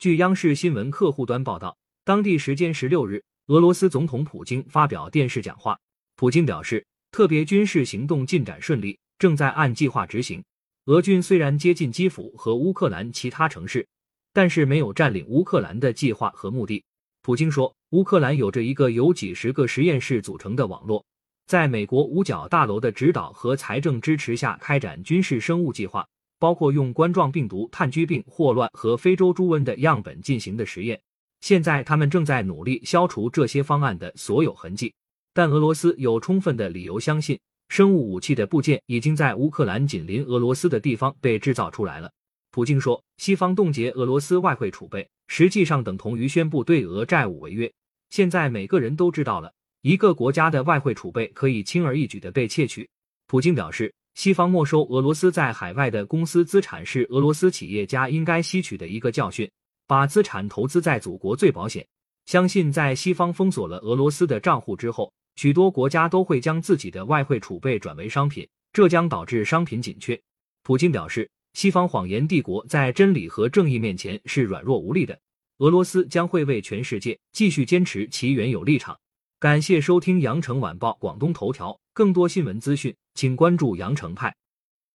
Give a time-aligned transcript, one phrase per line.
[0.00, 5.78] 据央视新闻客户端报道，当地时间十六日，俄罗斯总统普京发表电视讲话。
[6.16, 10.42] 普京表示，特别军事行动进展顺利，正在按计划执行。
[10.86, 13.86] 俄军虽然接近基辅和乌克兰其他城市，
[14.32, 16.82] 但是没有占领乌克兰的计划和目的。
[17.20, 21.04] 普京说，乌克兰有着一个由几十个实验室组成的网络，
[21.46, 26.08] 在美国五角大楼的指导和财政支持下开展军事生物计划，
[26.40, 31.00] 包括用冠状病毒、炭疽病、霍乱和非洲猪瘟的样本进行的实验。
[31.40, 34.92] 现在他们正在努力消除这些方案的所有痕迹，
[35.32, 42.10] 但俄罗斯有充分的理由相信，生物武器的部件已经在乌克兰紧邻俄罗斯的地方被制造出来了。
[42.50, 47.72] 普京说，西方冻结俄罗斯外汇储备，实际上等同于宣布对俄债务违约。
[48.10, 52.88] 现在每个人都知道了，一个国家的外汇储备可以轻而易举的被窃取。
[53.28, 59.50] 普京表示，西方没收俄罗斯在海外的公司资产是俄罗斯企业家应该吸取的一个教训。
[59.86, 61.86] 把资产投资在祖国最保险。
[62.26, 70.20] 相信在西方封锁了俄罗斯的账户之后，许多国家都会将自己的外汇储备转为商品，这将导致商品紧缺。
[70.62, 71.28] 普京表示。
[71.52, 75.18] 西方谎言帝国在真理和正义面前是软弱无力的。
[75.58, 78.96] 俄罗斯将会为全世界继续坚持其原有立场。
[79.40, 84.34] 感谢收听羊城晚报广东头条，更多新闻资讯，请关注羊城派。